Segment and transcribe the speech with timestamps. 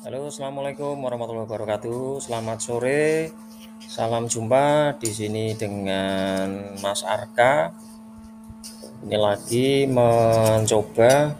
[0.00, 2.24] Halo, assalamualaikum warahmatullahi wabarakatuh.
[2.24, 3.36] Selamat sore,
[3.84, 7.68] salam jumpa di sini dengan Mas Arka.
[9.04, 11.36] Ini lagi mencoba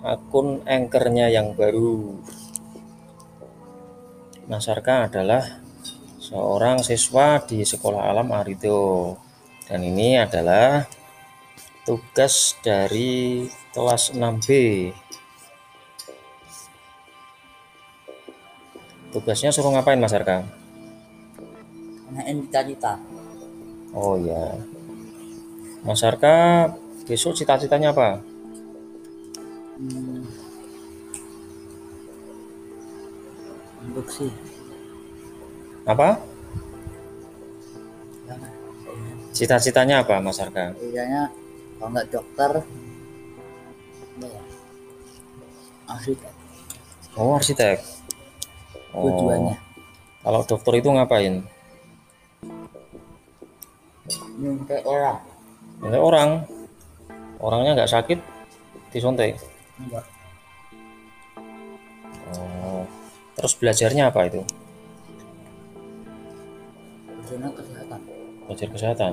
[0.00, 2.16] akun anchornya yang baru.
[4.48, 5.60] Mas Arka adalah
[6.16, 9.20] seorang siswa di Sekolah Alam Arido,
[9.68, 10.88] dan ini adalah
[11.84, 14.48] tugas dari kelas 6B
[19.12, 20.40] Tugasnya suruh ngapain Mas Arka?
[22.08, 22.96] Nanyain cita-cita.
[23.92, 24.56] Oh ya.
[25.84, 26.72] Mas Arka
[27.04, 28.24] besok cita-citanya apa?
[29.76, 30.24] Hmm.
[33.84, 34.32] Induksi.
[35.84, 36.16] Apa?
[38.24, 38.52] Jangan.
[39.36, 40.72] Cita-citanya apa Mas Arka?
[40.80, 41.28] Kayaknya
[41.76, 42.50] kalau nggak dokter,
[44.24, 44.42] ya?
[45.90, 46.32] Arsitek.
[47.18, 47.78] Oh arsitek.
[48.92, 49.56] Oh, Tujuannya.
[50.20, 51.40] kalau dokter itu ngapain?
[54.36, 55.18] Nyuntik orang.
[55.82, 56.30] Ini orang.
[57.42, 58.18] Orangnya nggak sakit,
[58.94, 59.34] disuntik.
[59.80, 60.04] Enggak.
[62.36, 62.84] Oh.
[63.34, 64.40] Terus belajarnya apa itu?
[67.26, 68.00] Zona kesehatan.
[68.46, 69.12] Belajar kesehatan.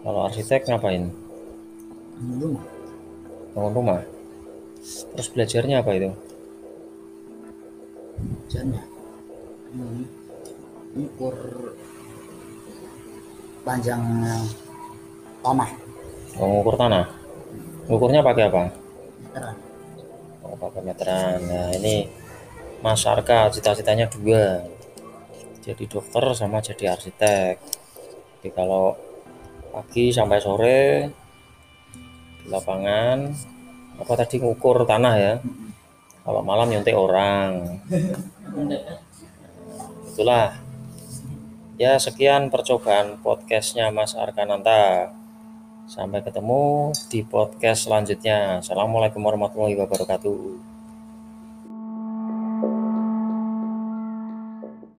[0.00, 1.12] Kalau arsitek ngapain?
[2.18, 2.56] Belum.
[3.52, 4.00] Bangun rumah.
[5.14, 6.10] Terus belajarnya apa itu?
[8.50, 8.86] Jangan.
[9.70, 10.02] Hmm.
[10.98, 11.36] Ukur
[13.62, 14.02] panjang
[15.38, 15.70] tanah.
[16.34, 17.06] Oh, Mengukur tanah.
[17.86, 18.62] Ngukurnya pakai apa?
[19.22, 19.56] Meteran.
[20.42, 21.38] Oh, pakai meteran.
[21.46, 22.10] Nah, ini
[22.82, 24.66] Mas Arka cita-citanya dua.
[25.62, 27.54] Jadi dokter sama jadi arsitek.
[28.40, 28.98] Jadi kalau
[29.70, 30.82] pagi sampai sore
[32.42, 33.30] di lapangan
[34.00, 35.34] apa tadi ngukur tanah ya.
[36.26, 37.78] Kalau malam nyuntik orang.
[40.10, 40.58] Itulah.
[41.80, 45.14] Ya, sekian percobaan podcastnya Mas Arkananta.
[45.86, 48.58] Sampai ketemu di podcast selanjutnya.
[48.58, 50.79] Assalamualaikum warahmatullahi wabarakatuh.